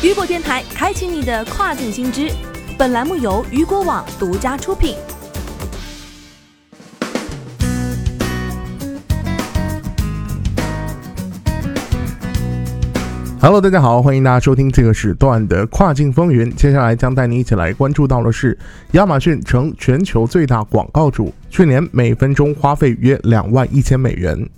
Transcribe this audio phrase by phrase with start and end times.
[0.00, 2.30] 雨果电台开启你的跨境新知。
[2.78, 4.94] 本栏目由雨果网独家出品。
[13.40, 16.48] Hello，大家好，欢迎大家收听这个时段的跨境风云。
[16.54, 18.56] 接下来将带你一起来关注到的是，
[18.92, 24.48] 亚马逊成全球最大广告主，去年每分钟花费约两万一千美元。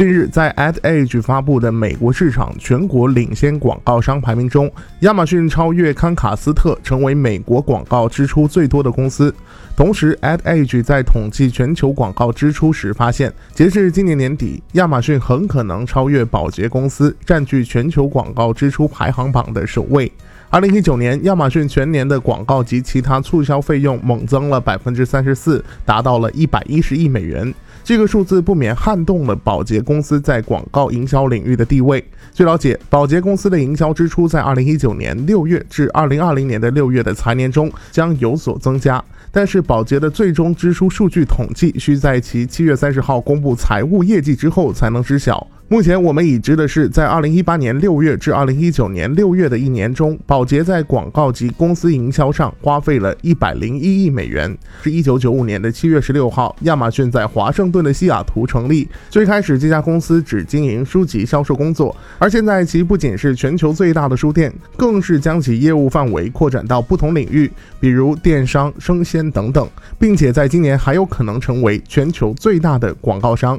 [0.00, 9.34] 近日，在 AdAge 发布的美国市场全国领先广告商排名中，亚马逊超越康卡斯特，成为美国广告支出最多的公司。
[9.76, 20.10] 同时，AdAge 在统计全球广告支出时发现，截至今年年底，亚马逊很可能超越宝洁公司，占据全球广告支出排行榜的首位。
[20.48, 27.54] 二零一九年，亚马逊全年的广告及其他促销费用猛增了百分之三十四，达到了一百一十亿美元。
[27.82, 32.04] 这个数字不免撼动了宝洁公司在广告营销领域的地位。
[32.32, 45.44] 据了解，宝洁公司的营销支出在二零一九年六月至二零二零年的六月的财年中将有所增加，但是宝洁的最终支出数据统计需在其七月三十号公布财务业绩之后才能知晓。
[45.72, 54.58] 目前我们已知的是，在二零一八年六月至二零一九年六月的一年中，宝洁在广告及公司营销上花费了一百零一亿美元。
[54.82, 58.88] 是一九九五年的七月十六号，亚马逊在华盛顿的西雅图成立。
[59.10, 67.48] 最开始，这家公司只经营书籍销售工作，而现在其不仅是全球最大的书店，更是将其业务范围扩展到不同领域，
[67.78, 69.68] 比如电商、生鲜等等，
[70.00, 73.56] 并且在今年还有可能成为全球最大的广告商。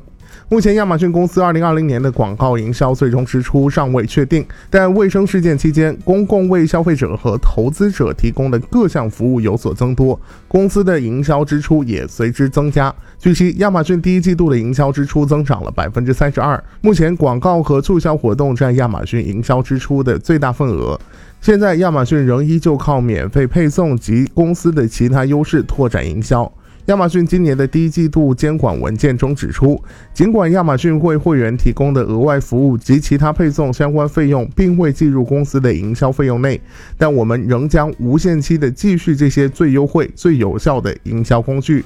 [0.49, 12.93] 目前，亚马逊公司2020年的广告营销最终支出尚未确定，但卫生事件期间，公共为消费者和投资者提供的各项服务有所增多，公司的营销支出也随之增加。
[13.17, 16.61] 据悉，亚马逊第一季度的营销支出增长了百分之三十二。
[16.81, 20.99] 目前，广告和促销活动占亚马逊营销支出的最大份额。
[21.39, 26.51] 现在，亚马逊仍依旧靠免费配送及公司的其他优势拓展营销。
[26.87, 29.81] 亚马逊今年的第一季度监管文件中指出，
[30.13, 36.59] 尽管亚马逊为会员提供的额外服务及其他配送相关费用并未计入公司的营销费用内，
[36.97, 41.85] 但我们仍将无限期的继续这些最优惠、最有效的营销工具。